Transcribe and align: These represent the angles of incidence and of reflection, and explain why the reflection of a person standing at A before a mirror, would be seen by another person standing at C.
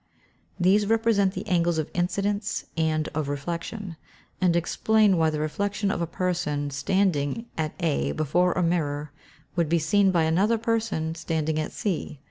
These 0.59 0.87
represent 0.87 1.33
the 1.35 1.45
angles 1.45 1.77
of 1.77 1.91
incidence 1.93 2.65
and 2.75 3.07
of 3.09 3.29
reflection, 3.29 3.97
and 4.41 4.55
explain 4.55 5.15
why 5.15 5.29
the 5.29 5.39
reflection 5.39 5.91
of 5.91 6.01
a 6.01 6.07
person 6.07 6.71
standing 6.71 7.45
at 7.55 7.75
A 7.79 8.11
before 8.13 8.53
a 8.53 8.63
mirror, 8.63 9.11
would 9.55 9.69
be 9.69 9.77
seen 9.77 10.09
by 10.09 10.23
another 10.23 10.57
person 10.57 11.13
standing 11.13 11.59
at 11.59 11.71
C. 11.71 12.19